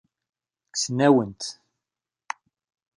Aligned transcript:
Kksen-awen-t. 0.73 1.41